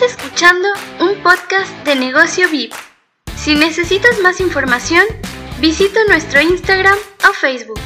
Estás 0.00 0.16
escuchando 0.16 0.68
un 1.00 1.20
podcast 1.24 1.72
de 1.84 1.96
Negocio 1.96 2.48
VIP. 2.48 2.72
Si 3.34 3.56
necesitas 3.56 4.20
más 4.20 4.40
información, 4.40 5.04
visita 5.60 5.98
nuestro 6.06 6.40
Instagram 6.40 6.96
o 7.28 7.32
Facebook, 7.32 7.80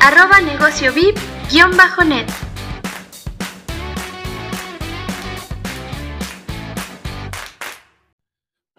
arroba 0.00 0.40
negocio 0.40 0.92
VIP-net. 0.92 2.28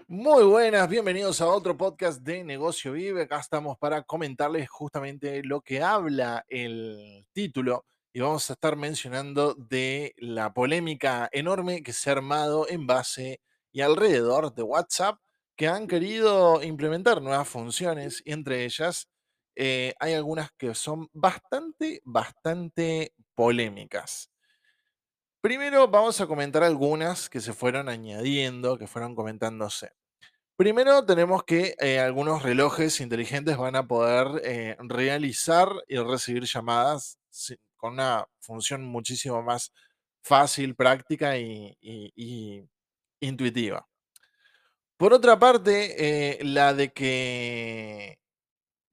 Muy 0.08 0.46
buenas, 0.46 0.88
bienvenidos 0.88 1.42
a 1.42 1.48
otro 1.48 1.76
podcast 1.76 2.22
de 2.22 2.46
Negocio 2.46 2.94
Vive. 2.94 3.24
Acá 3.24 3.42
estamos 3.42 3.78
para 3.78 4.04
comentarles 4.04 4.70
justamente 4.70 5.44
lo 5.44 5.60
que 5.60 5.84
habla 5.84 6.46
el 6.48 7.26
título 7.34 7.84
y 8.14 8.20
vamos 8.20 8.48
a 8.50 8.54
estar 8.54 8.76
mencionando 8.76 9.56
de 9.56 10.14
la 10.18 10.54
polémica 10.54 11.30
enorme 11.32 11.82
que 11.82 11.94
se 11.94 12.10
ha 12.10 12.14
armado 12.14 12.68
en 12.70 12.86
base 12.86 13.42
y 13.72 13.82
alrededor 13.82 14.54
de 14.54 14.62
WhatsApp, 14.62 15.20
que 15.56 15.68
han 15.68 15.88
querido 15.88 16.62
implementar 16.62 17.22
nuevas 17.24 17.50
funciones 17.50 18.22
y 18.24 18.32
entre 18.32 18.66
ellas 18.66 19.10
eh, 19.56 19.94
hay 20.00 20.14
algunas 20.14 20.52
que 20.52 20.76
son 20.76 21.10
bastante, 21.12 22.02
bastante 22.04 23.14
polémicas. 23.34 24.30
Primero 25.42 25.88
vamos 25.88 26.22
a 26.22 26.28
comentar 26.28 26.64
algunas 26.64 27.30
que 27.30 27.42
se 27.42 27.52
fueron 27.54 27.90
añadiendo, 27.90 28.78
que 28.78 28.88
fueron 28.88 29.16
comentándose. 29.16 29.92
Primero 30.56 31.04
tenemos 31.04 31.44
que 31.44 31.76
eh, 31.80 32.00
algunos 32.00 32.44
relojes 32.44 33.02
inteligentes 33.02 33.58
van 33.58 33.76
a 33.76 33.88
poder 33.88 34.40
eh, 34.46 34.78
realizar 34.80 35.68
y 35.88 35.98
recibir 35.98 36.44
llamadas 36.44 37.18
con 37.84 37.96
una 37.96 38.26
función 38.40 38.86
muchísimo 38.86 39.44
más 39.44 39.74
fácil, 40.22 40.74
práctica 40.74 41.38
y, 41.38 42.66
intuitiva. 43.20 43.86
Por 44.96 45.14
otra 45.14 45.38
parte, 45.38 45.96
eh, 45.98 46.44
la 46.46 46.74
de 46.74 46.94
que 46.94 48.20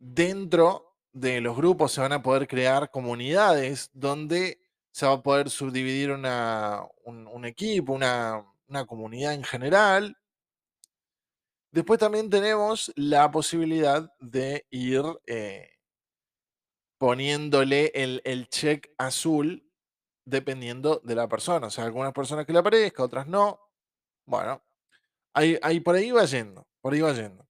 dentro 0.01 0.97
de 1.13 1.41
los 1.41 1.57
grupos 1.57 1.93
se 1.93 2.01
van 2.01 2.15
a 2.15 2.23
poder 2.23 2.49
crear 2.49 2.91
comunidades 2.91 3.91
donde 3.93 4.59
se 4.91 5.07
va 5.07 5.13
a 5.13 5.23
poder 5.23 5.51
subdividir 5.51 6.11
un, 6.11 7.45
equipo, 7.45 7.93
una, 7.93 8.45
comunidad 8.89 9.35
en 9.35 9.45
general. 9.45 10.17
Después 11.71 12.01
también 12.01 12.29
tenemos 12.29 12.93
la 12.97 13.31
posibilidad 13.31 14.13
de 14.19 14.67
ir 14.69 15.05
eh, 15.29 15.80
poniéndole 17.01 17.91
el, 17.95 18.49
check 18.51 18.93
azul 18.99 19.67
dependiendo 20.27 21.01
de 21.03 21.15
la 21.15 21.27
persona. 21.31 21.69
O 21.69 21.71
sea, 21.71 21.85
algunas 21.85 22.13
personas 22.13 22.45
que 22.45 22.53
le 22.53 22.59
aparezca, 22.59 23.03
otras 23.03 23.27
no. 23.27 23.59
Bueno, 24.27 24.63
ahí, 25.33 25.59
ahí, 25.63 25.81
por 25.81 25.95
ahí 25.95 26.11
va 26.11 26.27
yendo, 26.27 26.69
por 26.83 26.93
ahí 26.93 27.01
va 27.01 27.15
yendo. 27.15 27.49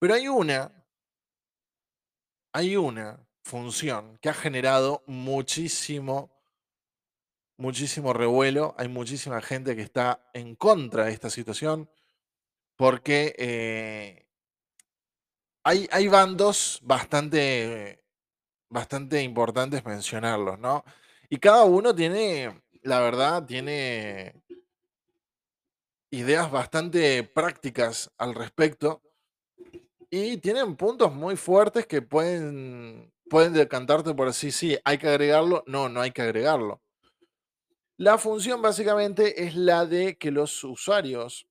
Pero 0.00 0.14
hay 0.14 0.26
una, 0.26 0.84
hay 2.52 2.76
una 2.76 3.24
función 3.44 4.18
que 4.18 4.30
ha 4.30 4.34
generado 4.34 5.04
muchísimo, 5.06 6.36
muchísimo 7.56 8.12
revuelo. 8.12 8.74
Hay 8.78 8.88
muchísima 8.88 9.40
gente 9.40 9.76
que 9.76 9.82
está 9.82 10.28
en 10.34 10.56
contra 10.56 11.04
de 11.04 11.12
esta 11.12 11.30
situación 11.30 11.88
porque 12.74 13.32
eh, 13.38 14.25
hay, 15.66 16.06
bandos 16.06 16.78
bastante, 16.82 18.04
bastante 18.68 19.22
importantes 19.22 19.84
mencionarlos, 19.84 20.60
¿no? 20.60 20.84
Y 21.28 21.38
cada 21.38 21.64
uno 21.64 21.92
tiene, 21.92 22.62
la 22.82 23.00
verdad, 23.00 23.44
tiene 23.44 24.44
ideas 26.10 26.52
bastante 26.52 27.24
prácticas 27.24 28.12
al 28.16 28.34
respecto 28.36 29.02
y 30.08 30.36
tienen 30.36 30.76
puntos 30.76 31.12
muy 31.12 31.34
fuertes 31.34 31.84
que 31.86 32.00
pueden, 32.00 33.12
pueden 33.28 33.52
decantarte 33.52 34.14
por 34.14 34.28
así, 34.28 34.52
sí, 34.52 34.78
hay 34.84 34.98
que 34.98 35.08
agregarlo, 35.08 35.64
no, 35.66 35.88
no 35.88 36.00
hay 36.00 36.12
que 36.12 36.22
agregarlo. 36.22 36.80
La 37.96 38.18
función 38.18 38.62
básicamente 38.62 39.44
es 39.44 39.56
la 39.56 39.84
de 39.84 40.16
que 40.16 40.30
los 40.30 40.62
usuarios, 40.62 41.48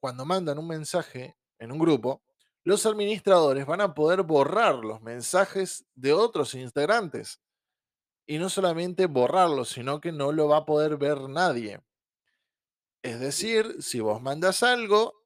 cuando 0.00 0.26
mandan 0.26 0.58
un 0.58 0.68
mensaje 0.68 1.34
en 1.58 1.72
un 1.72 1.78
grupo, 1.78 2.20
los 2.64 2.86
administradores 2.86 3.66
van 3.66 3.80
a 3.80 3.94
poder 3.94 4.22
borrar 4.22 4.76
los 4.76 5.02
mensajes 5.02 5.84
de 5.94 6.12
otros 6.12 6.54
integrantes. 6.54 7.40
Y 8.26 8.38
no 8.38 8.48
solamente 8.48 9.06
borrarlos, 9.06 9.70
sino 9.70 10.00
que 10.00 10.12
no 10.12 10.32
lo 10.32 10.48
va 10.48 10.58
a 10.58 10.66
poder 10.66 10.96
ver 10.96 11.28
nadie. 11.28 11.80
Es 13.02 13.18
decir, 13.18 13.82
si 13.82 13.98
vos 13.98 14.22
mandas 14.22 14.62
algo 14.62 15.24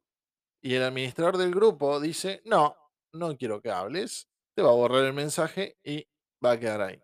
y 0.63 0.75
el 0.75 0.83
administrador 0.83 1.37
del 1.37 1.55
grupo 1.55 2.01
dice, 2.01 2.41
no, 2.47 2.75
no 3.13 3.37
quiero 3.37 3.61
que 3.61 3.71
hables, 3.71 4.29
te 4.55 4.63
va 4.63 4.71
a 4.71 4.75
borrar 4.75 5.05
el 5.05 5.13
mensaje 5.13 5.79
y 5.85 6.09
va 6.43 6.53
a 6.53 6.59
quedar 6.59 6.81
ahí. 6.81 7.03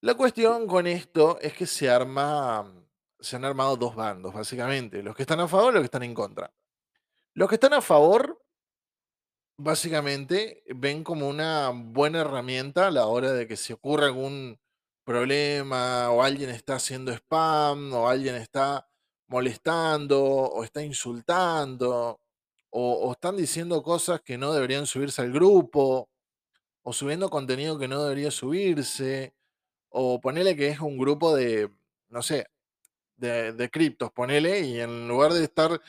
La 0.00 0.14
cuestión 0.14 0.66
con 0.66 0.86
esto 0.86 1.38
es 1.40 1.52
que 1.52 1.66
se 1.66 1.90
arma, 1.90 2.72
se 3.20 3.36
han 3.36 3.44
armado 3.44 3.76
dos 3.76 3.94
bandos, 3.94 4.32
básicamente, 4.32 5.02
los 5.02 5.14
que 5.14 5.22
están 5.22 5.40
a 5.40 5.48
favor 5.48 5.72
y 5.72 5.74
los 5.74 5.82
que 5.82 5.86
están 5.86 6.02
en 6.02 6.14
contra. 6.14 6.52
Los 7.36 7.50
que 7.50 7.56
están 7.56 7.74
a 7.74 7.82
favor, 7.82 8.42
básicamente, 9.58 10.62
ven 10.74 11.04
como 11.04 11.28
una 11.28 11.70
buena 11.70 12.22
herramienta 12.22 12.86
a 12.86 12.90
la 12.90 13.08
hora 13.08 13.34
de 13.34 13.46
que 13.46 13.58
si 13.58 13.74
ocurre 13.74 14.06
algún 14.06 14.58
problema 15.04 16.10
o 16.12 16.22
alguien 16.22 16.48
está 16.48 16.76
haciendo 16.76 17.12
spam 17.12 17.92
o 17.92 18.08
alguien 18.08 18.36
está 18.36 18.88
molestando 19.28 20.24
o 20.24 20.64
está 20.64 20.82
insultando 20.82 22.22
o, 22.70 23.12
están 23.12 23.36
diciendo 23.36 23.82
cosas 23.82 24.22
que 24.22 24.38
no 24.38 24.54
deberían 24.54 24.86
subirse 24.86 25.20
al 25.20 25.30
grupo 25.30 26.08
o 26.82 26.92
subiendo 26.94 27.28
contenido 27.28 27.78
que 27.78 27.86
no 27.86 28.02
debería 28.02 28.30
subirse 28.30 29.34
o 29.90 30.22
ponele 30.22 30.56
que 30.56 30.68
es 30.68 30.80
un 30.80 30.96
grupo 30.96 31.36
de, 31.36 31.70
no 32.08 32.22
sé, 32.22 32.46
de, 33.16 33.52
de 33.52 33.70
criptos, 33.70 34.10
ponele, 34.12 34.60
y 34.60 34.80
en 34.80 35.06
lugar 35.06 35.34
de 35.34 35.44
estar 35.44 35.82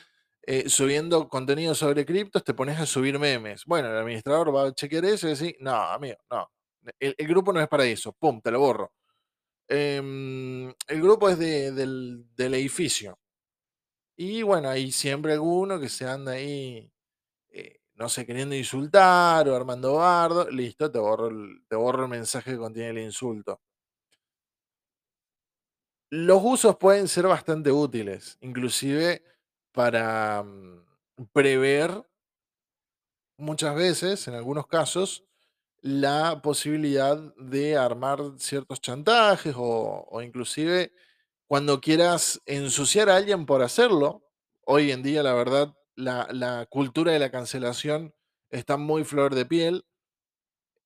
eh, 0.50 0.70
subiendo 0.70 1.28
contenido 1.28 1.74
sobre 1.74 2.06
criptos, 2.06 2.42
te 2.42 2.54
pones 2.54 2.80
a 2.80 2.86
subir 2.86 3.18
memes. 3.18 3.66
Bueno, 3.66 3.90
el 3.90 3.98
administrador 3.98 4.54
va 4.54 4.68
a 4.68 4.72
chequear 4.72 5.04
eso 5.04 5.26
y 5.26 5.30
decir, 5.30 5.56
no, 5.60 5.74
amigo, 5.74 6.16
no. 6.30 6.50
El, 6.98 7.14
grupo 7.28 7.52
no 7.52 7.60
es 7.60 7.68
para 7.68 7.84
eso. 7.84 8.14
Pum, 8.14 8.40
te 8.40 8.50
lo 8.50 8.60
borro. 8.60 8.90
Em, 9.68 10.68
el 10.68 11.02
grupo 11.02 11.28
es 11.28 11.38
del, 11.38 12.24
edificio. 12.38 13.18
Y 14.16 14.42
bueno, 14.42 14.70
hay 14.70 14.90
siempre 14.90 15.34
alguno 15.34 15.78
que 15.78 15.90
se 15.90 16.06
anda 16.06 16.32
ahí, 16.32 16.90
eh, 17.50 17.80
no 17.96 18.08
sé, 18.08 18.24
queriendo 18.24 18.54
insultar 18.54 19.48
o 19.50 19.54
armando 19.54 19.96
bardo. 19.96 20.50
Listo, 20.50 20.90
te 20.90 20.98
borro, 20.98 21.28
el, 21.28 21.62
te 21.68 21.76
borro 21.76 22.04
el 22.04 22.10
mensaje 22.10 22.52
que 22.52 22.58
contiene 22.58 22.90
el 22.90 22.98
insulto. 23.00 23.60
Los 26.10 26.40
usos 26.42 26.76
pueden 26.78 27.06
ser 27.06 27.26
bastante 27.26 27.70
útiles. 27.70 28.38
Inclusive 28.40 29.22
para 29.78 30.42
mm, 30.42 31.28
prever 31.32 32.02
muchas 33.36 33.76
veces, 33.76 34.26
en 34.26 34.34
algunos 34.34 34.66
casos, 34.66 35.24
la 35.82 36.42
posibilidad 36.42 37.16
de 37.36 37.76
armar 37.76 38.18
ciertos 38.38 38.80
chantajes 38.80 39.54
o, 39.56 40.20
inclusive 40.20 40.90
cuando 41.46 41.80
quieras 41.80 42.42
ensuciar 42.44 43.08
a 43.08 43.14
alguien 43.14 43.46
por 43.46 43.62
hacerlo. 43.62 44.24
Hoy 44.66 44.90
en 44.90 45.04
día, 45.04 45.22
la 45.22 45.32
verdad, 45.32 45.72
la, 45.94 46.26
la 46.32 46.66
cultura 46.66 47.12
de 47.12 47.20
la 47.20 47.30
cancelación 47.30 48.12
está 48.50 48.76
muy 48.78 49.04
flor 49.04 49.36
de 49.36 49.46
piel, 49.46 49.86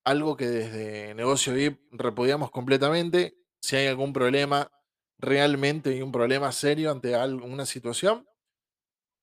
algo 0.05 0.37
que 0.37 0.49
desde 0.49 1.15
Negocio 1.15 1.55
VIP 1.55 1.81
repudiamos 1.93 2.51
completamente. 2.51 3.39
Si 3.63 3.75
hay 3.75 3.87
algún 3.87 4.13
problema, 4.13 4.71
realmente 5.17 5.89
hay 5.95 6.03
un 6.03 6.13
problema 6.13 6.53
serio 6.53 6.91
ante 6.91 7.15
alguna 7.15 7.65
situación, 7.65 8.27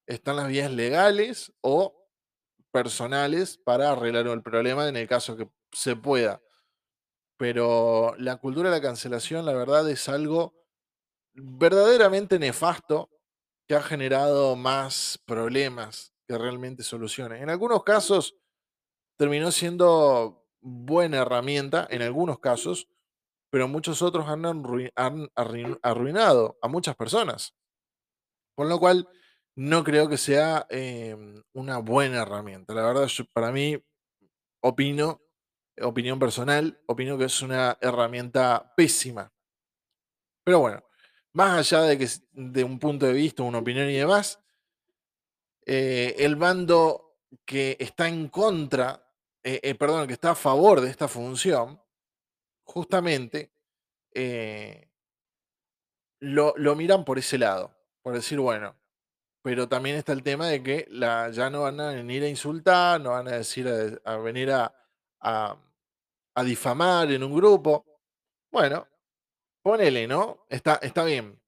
están 0.09 0.37
las 0.37 0.47
vías 0.47 0.71
legales 0.71 1.53
o 1.61 1.95
personales 2.71 3.57
para 3.57 3.91
arreglar 3.91 4.27
el 4.27 4.41
problema 4.41 4.87
en 4.87 4.97
el 4.97 5.07
caso 5.07 5.37
que 5.37 5.49
se 5.71 5.95
pueda. 5.95 6.41
Pero 7.37 8.15
la 8.17 8.37
cultura 8.37 8.69
de 8.69 8.77
la 8.77 8.81
cancelación, 8.81 9.45
la 9.45 9.53
verdad, 9.53 9.89
es 9.89 10.09
algo 10.09 10.55
verdaderamente 11.33 12.39
nefasto 12.39 13.09
que 13.67 13.75
ha 13.75 13.83
generado 13.83 14.55
más 14.55 15.21
problemas 15.25 16.11
que 16.27 16.37
realmente 16.37 16.83
soluciones. 16.83 17.41
En 17.41 17.49
algunos 17.51 17.83
casos 17.83 18.35
terminó 19.15 19.51
siendo 19.51 20.47
buena 20.59 21.19
herramienta, 21.19 21.87
en 21.89 22.01
algunos 22.01 22.39
casos, 22.39 22.89
pero 23.51 23.67
muchos 23.67 24.01
otros 24.01 24.27
han, 24.27 25.29
arruinado 25.35 26.57
a 26.61 26.67
muchas 26.67 26.95
personas. 26.95 27.55
Con 28.55 28.69
lo 28.69 28.79
cual, 28.79 29.07
no 29.59 29.83
creo 29.83 30.07
que 30.07 30.15
sea 30.15 30.65
em, 30.69 31.43
una 31.51 31.79
buena 31.79 32.21
herramienta. 32.21 32.73
La 32.73 32.81
verdad, 32.81 33.09
para 33.33 33.51
mí, 33.51 33.77
opino, 34.61 35.21
opinión 35.81 36.17
personal, 36.17 36.81
opino 36.87 37.17
que 37.17 37.25
es 37.25 37.41
una 37.41 37.77
herramienta 37.81 38.73
pésima. 38.77 39.33
Pero 40.45 40.61
bueno, 40.61 40.81
más 41.33 41.59
allá 41.59 41.83
de 41.83 41.97
que 41.97 42.07
de 42.31 42.63
un 42.63 42.79
punto 42.79 43.05
de 43.05 43.11
vista, 43.11 43.43
una 43.43 43.57
opinión 43.57 43.89
y 43.89 43.95
demás, 43.95 44.41
eh, 45.65 46.15
el 46.19 46.37
bando 46.37 47.17
que 47.43 47.75
está 47.81 48.07
en 48.07 48.29
contra, 48.29 49.11
eh, 49.43 49.59
eh, 49.61 49.75
perdón, 49.75 50.07
que 50.07 50.13
está 50.13 50.31
a 50.31 50.35
favor 50.35 50.79
de 50.79 50.89
esta 50.89 51.09
función, 51.09 51.81
justamente 52.63 53.51
lo, 56.21 56.53
lo, 56.55 56.75
miran 56.77 57.03
por 57.03 57.19
ese 57.19 57.37
lado, 57.37 57.75
por 58.01 58.13
decir, 58.13 58.39
bueno, 58.39 58.78
pero 59.41 59.67
también 59.67 59.95
está 59.95 60.13
el 60.13 60.23
tema 60.23 60.47
de 60.47 60.61
que 60.61 60.87
ya 61.31 61.49
no 61.49 61.61
van 61.61 61.79
a 61.79 61.93
venir 61.93 62.23
a 62.23 62.29
insultar, 62.29 62.99
no 62.99 63.11
van 63.11 63.27
a 63.27 63.37
decir 63.37 63.67
a, 64.03 64.17
venir 64.17 64.51
a, 64.51 64.73
a, 65.21 65.57
difamar 66.43 67.11
en 67.11 67.23
un 67.23 67.35
grupo. 67.35 67.85
Bueno, 68.51 68.87
ponele, 69.61 70.07
¿no? 70.07 70.45
Está, 70.49 70.75
está 70.81 71.03
bien. 71.03 71.39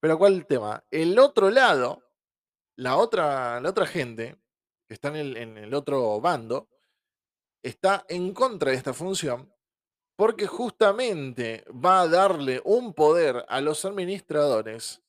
Pero 0.00 0.18
¿cuál 0.18 0.34
es 0.34 0.38
el 0.40 0.46
tema? 0.46 0.84
El 0.90 1.18
otro 1.18 1.50
lado, 1.50 2.02
la 2.76 2.96
otra, 2.96 3.60
la 3.60 3.70
otra 3.70 3.86
gente 3.86 4.36
que 4.86 4.94
está 4.94 5.08
en 5.08 5.58
el 5.58 5.74
otro 5.74 6.20
bando, 6.20 6.68
está 7.62 8.04
en 8.08 8.34
contra 8.34 8.70
de 8.70 8.76
esta 8.76 8.92
función 8.92 9.54
porque 10.16 10.46
justamente 10.46 11.64
va 11.72 12.02
a 12.02 12.08
darle 12.08 12.60
un 12.64 12.94
poder 12.94 13.44
a 13.48 13.60
los 13.60 13.84
administradores 13.84 15.02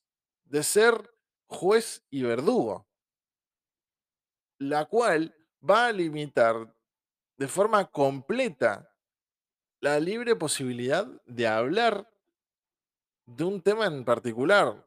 de 0.45 0.63
ser 0.63 1.14
juez 1.47 2.03
y 2.09 2.23
verdugo, 2.23 2.87
la 4.59 4.85
cual 4.85 5.35
va 5.67 5.87
a 5.87 5.91
limitar 5.91 6.73
de 7.37 7.47
forma 7.47 7.85
completa 7.85 8.91
la 9.81 9.99
libre 9.99 10.35
posibilidad 10.35 11.05
de 11.25 11.47
hablar 11.47 12.09
de 13.25 13.43
un 13.43 13.61
tema 13.61 13.87
en 13.87 14.05
particular, 14.05 14.85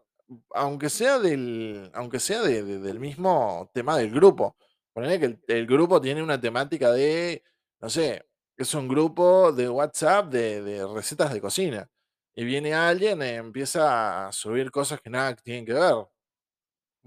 aunque 0.51 0.91
sea 0.91 1.19
del, 1.19 1.91
aunque 1.95 2.21
sea 2.21 2.43
del 2.43 3.01
mismo 3.01 3.71
tema 3.73 3.97
del 3.97 4.11
grupo. 4.11 4.57
Ponele 4.93 5.21
que 5.21 5.39
el, 5.55 5.67
grupo 5.67 6.01
tiene 6.01 6.23
una 6.23 6.41
temática 6.41 6.91
de, 6.93 7.43
no 7.81 7.89
sé, 7.89 8.27
es 8.57 8.75
un 8.75 8.89
grupo 8.89 9.53
de 9.53 9.69
WhatsApp 9.69 10.27
de, 10.31 10.63
de 10.63 10.87
recetas 10.87 11.33
de 11.33 11.41
cocina. 11.41 11.89
Y 12.35 12.45
viene 12.45 12.75
alguien, 12.75 13.21
y 13.23 13.27
empieza 13.27 14.29
a 14.29 14.33
subir 14.33 14.71
cosas 14.71 15.01
que 15.01 15.11
nada 15.11 15.35
tienen 15.37 15.67
que 15.67 15.73
ver. 15.75 16.07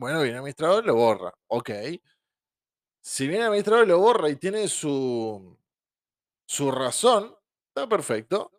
Bueno, 0.01 0.23
viene 0.23 0.31
el 0.31 0.39
administrador 0.39 0.83
y 0.83 0.87
lo 0.87 0.95
borra. 0.95 1.31
Ok. 1.45 1.69
Si 3.03 3.27
viene 3.27 3.43
el 3.43 3.49
administrador 3.49 3.85
y 3.85 3.89
lo 3.89 3.99
borra 3.99 4.29
y 4.29 4.35
tiene 4.35 4.67
su, 4.67 5.55
su 6.47 6.71
razón, 6.71 7.35
está 7.67 7.87
perfecto. 7.87 8.51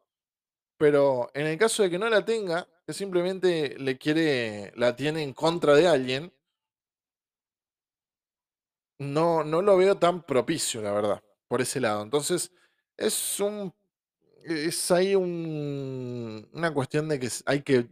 Pero 0.78 1.32
en 1.34 1.46
el 1.46 1.58
caso 1.58 1.82
de 1.82 1.90
que 1.90 1.98
no 1.98 2.08
la 2.08 2.24
tenga, 2.24 2.68
que 2.86 2.92
simplemente 2.92 3.76
le 3.76 3.98
quiere, 3.98 4.72
la 4.76 4.94
tiene 4.94 5.24
en 5.24 5.32
contra 5.32 5.74
de 5.74 5.88
alguien, 5.88 6.32
no, 8.98 9.42
no 9.42 9.62
lo 9.62 9.76
veo 9.76 9.98
tan 9.98 10.22
propicio, 10.24 10.80
la 10.80 10.92
verdad, 10.92 11.24
por 11.48 11.60
ese 11.60 11.80
lado. 11.80 12.04
Entonces, 12.04 12.52
es 12.96 13.40
un. 13.40 13.74
Es 14.44 14.92
ahí 14.92 15.16
un, 15.16 16.48
una 16.52 16.72
cuestión 16.72 17.08
de 17.08 17.18
que 17.18 17.28
hay 17.46 17.62
que 17.62 17.88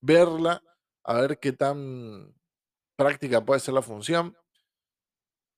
verla, 0.00 0.62
a 1.02 1.20
ver 1.20 1.38
qué 1.38 1.52
tan 1.52 2.34
práctica 2.96 3.44
puede 3.44 3.60
ser 3.60 3.74
la 3.74 3.82
función. 3.82 4.36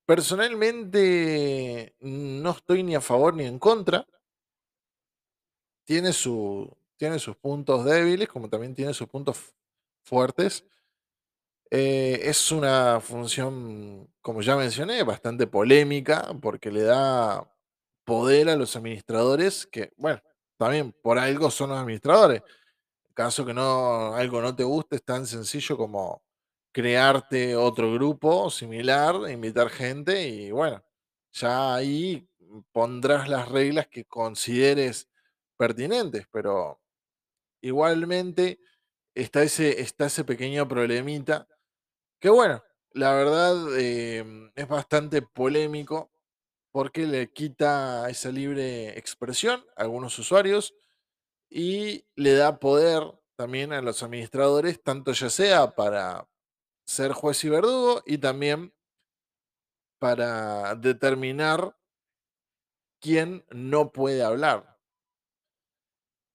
Personalmente 0.07 1.97
no 2.01 2.51
estoy 2.51 2.83
ni 2.83 2.95
a 2.95 3.01
favor 3.01 3.35
ni 3.35 3.45
en 3.45 3.59
contra. 3.59 4.07
Tiene, 5.85 6.13
su, 6.13 6.77
tiene 6.97 7.19
sus 7.19 7.37
puntos 7.37 7.85
débiles, 7.85 8.29
como 8.29 8.49
también 8.49 8.75
tiene 8.75 8.95
sus 8.95 9.09
puntos 9.09 9.55
fuertes. 10.05 10.65
Eh, 11.71 12.21
es 12.23 12.53
una 12.53 13.01
función, 13.01 14.09
como 14.21 14.41
ya 14.43 14.57
mencioné, 14.57 15.03
bastante 15.03 15.47
polémica 15.47 16.33
porque 16.41 16.71
le 16.71 16.83
da 16.83 17.53
poder 18.05 18.49
a 18.49 18.57
los 18.57 18.77
administradores 18.77 19.67
que, 19.67 19.93
bueno, 19.97 20.21
también 20.57 20.93
por 21.03 21.19
algo 21.19 21.51
son 21.51 21.71
los 21.71 21.79
administradores. 21.79 22.43
En 23.09 23.15
caso 23.15 23.45
que 23.45 23.55
no 23.55 24.15
algo 24.15 24.41
no 24.41 24.55
te 24.55 24.65
guste, 24.65 24.97
es 24.97 25.05
tan 25.05 25.27
sencillo 25.27 25.77
como 25.77 26.23
crearte 26.77 27.57
otro 27.57 27.91
grupo 27.95 28.51
similar, 28.51 29.31
invitar 29.31 29.71
gente 29.71 30.29
y 30.29 30.51
bueno, 30.51 30.85
ya 31.33 31.75
ahí 31.75 32.29
pondrás 32.71 33.31
las 33.31 33.49
reglas 33.49 33.89
que 33.89 34.05
consideres 34.05 35.09
pertinentes, 35.57 36.27
pero 36.31 36.79
igualmente 37.63 38.61
está 39.15 39.43
ese, 39.43 39.81
está 39.81 40.05
ese 40.05 40.25
pequeño 40.25 40.69
problemita 40.69 41.49
que 42.21 42.29
bueno, 42.29 42.63
la 42.93 43.15
verdad 43.15 43.79
em, 43.81 44.53
es 44.55 44.69
bastante 44.69 45.23
polémico 45.23 46.13
porque 46.73 47.07
le 47.07 47.33
quita 47.33 48.07
esa 48.11 48.31
libre 48.31 48.99
expresión 48.99 49.65
a 49.77 49.83
algunos 49.85 50.19
usuarios 50.19 50.75
y 51.49 52.05
le 52.17 52.35
da 52.35 52.59
poder 52.59 53.03
también 53.35 53.73
a 53.73 53.81
los 53.81 54.03
administradores, 54.03 54.83
tanto 54.83 55.13
ya 55.13 55.31
sea 55.31 55.75
para 55.75 56.29
ser 56.87 57.13
juez 57.13 57.43
y 57.45 57.49
verdugo 57.49 58.03
y 58.07 58.19
también 58.19 58.73
para 59.99 60.75
determinar 60.75 61.77
quién 63.01 63.45
no 63.51 63.93
puede 63.93 64.23
hablar. 64.23 64.79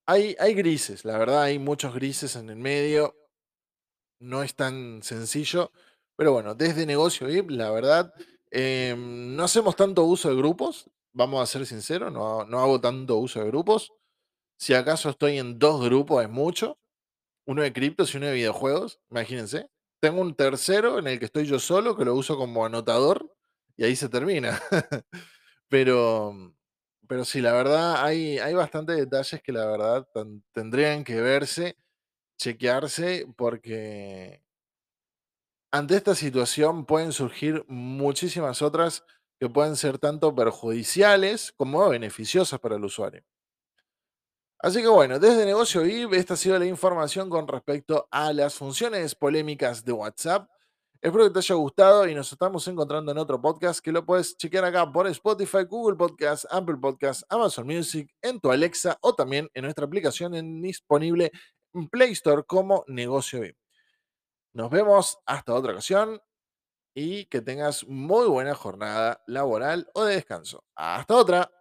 Hay, 0.08 0.36
hay 0.40 0.54
grises, 0.54 1.06
la 1.06 1.18
verdad, 1.18 1.44
hay 1.44 1.60
muchos 1.60 1.94
grises 1.94 2.36
en 2.36 2.50
el 2.50 2.58
medio. 2.58 3.16
No 4.20 4.44
es 4.44 4.56
tan 4.56 5.02
sencillo, 5.04 5.72
pero 6.16 6.34
bueno, 6.34 6.54
desde 6.54 6.86
negocio 6.86 7.28
VIP, 7.28 7.52
la 7.52 7.72
verdad, 7.72 8.14
Em, 8.52 9.34
no 9.36 9.46
hacemos 9.46 9.78
tanto 9.78 10.04
uso 10.04 10.30
de 10.30 10.36
grupos, 10.36 10.90
vamos 11.14 11.42
a 11.42 11.46
ser 11.46 11.66
sinceros, 11.66 12.12
no, 12.12 12.44
no 12.46 12.60
hago 12.60 12.82
tanto 12.82 13.18
uso 13.18 13.40
de 13.40 13.48
grupos. 13.48 13.94
Si 14.60 14.74
acaso 14.76 15.10
estoy 15.12 15.40
en 15.40 15.60
dos 15.60 15.84
grupos 15.84 16.24
es 16.24 16.30
mucho, 16.30 16.78
uno 17.48 17.64
de 17.64 17.74
criptos 17.74 18.14
y 18.14 18.18
uno 18.18 18.28
de 18.28 18.34
videojuegos, 18.36 19.02
imagínense. 19.12 19.71
Tengo 20.02 20.22
un 20.22 20.36
tercero 20.36 20.98
en 21.00 21.08
el 21.08 21.20
que 21.20 21.26
estoy 21.26 21.46
yo 21.46 21.60
solo, 21.60 21.96
que 21.96 22.06
lo 22.06 22.16
uso 22.16 22.36
como 22.36 22.66
anotador, 22.66 23.32
y 23.78 23.84
ahí 23.84 23.96
se 23.96 24.10
termina. 24.10 24.60
pero, 25.70 26.34
pero 27.08 27.24
sí, 27.26 27.40
la 27.42 27.54
verdad, 27.54 28.04
hay, 28.04 28.40
hay 28.40 28.54
bastantes 28.56 28.98
detalles 28.98 29.42
que 29.44 29.52
la 29.52 29.66
verdad 29.68 30.08
tendrían 30.54 31.04
que 31.04 31.22
verse, 31.22 31.78
chequearse, 32.38 33.28
porque 33.38 34.44
ante 35.72 35.96
esta 35.96 36.16
situación 36.16 36.86
pueden 36.86 37.12
surgir 37.14 37.64
muchísimas 37.68 38.62
otras 38.62 39.04
que 39.40 39.50
pueden 39.50 39.76
ser 39.76 39.98
tanto 40.00 40.36
perjudiciales 40.36 41.52
como 41.58 41.88
beneficiosas 41.90 42.60
para 42.60 42.76
el 42.76 42.86
usuario. 42.86 43.24
Así 44.64 44.80
que 44.84 44.88
bueno, 44.88 45.18
desde 45.18 45.44
Negocio 45.44 45.82
VIP, 45.82 46.14
esta 46.14 46.36
ha 46.36 46.38
sido 46.38 46.60
la 46.60 46.68
información 46.68 47.32
con 47.32 47.48
respecto 47.48 48.08
a 48.12 48.32
las 48.32 48.54
funciones 48.54 49.16
polémicas 49.16 49.84
de 49.84 49.92
WhatsApp. 49.92 50.48
Espero 51.02 51.24
que 51.24 51.32
te 51.32 51.40
haya 51.40 51.56
gustado 51.56 52.08
y 52.08 52.14
nos 52.14 52.32
estamos 52.32 52.68
encontrando 52.68 53.12
en 53.12 53.18
otro 53.18 53.42
podcast 53.42 53.80
que 53.80 53.92
lo 53.92 54.06
puedes 54.06 54.38
chequear 54.38 54.66
acá 54.66 54.92
por 54.92 55.08
Spotify, 55.08 55.64
Google 55.68 55.98
Podcast, 55.98 56.46
Apple 56.52 56.78
Podcast, 56.80 57.24
Amazon 57.30 57.66
Music, 57.66 58.08
en 58.22 58.40
tu 58.40 58.52
Alexa 58.52 59.00
o 59.02 59.16
también 59.16 59.50
en 59.56 59.64
nuestra 59.64 59.86
aplicación 59.86 60.62
disponible 60.62 61.32
en 61.74 61.90
Play 61.90 62.12
Store 62.12 62.44
como 62.44 62.84
Negocio 62.88 63.40
VIP. 63.40 63.58
Nos 64.54 64.70
vemos 64.70 65.18
hasta 65.26 65.56
otra 65.56 65.72
ocasión 65.72 66.22
y 66.94 67.26
que 67.26 67.42
tengas 67.42 67.88
muy 67.88 68.28
buena 68.28 68.54
jornada 68.54 69.24
laboral 69.26 69.90
o 69.96 70.04
de 70.04 70.14
descanso. 70.18 70.64
Hasta 70.76 71.16
otra. 71.16 71.52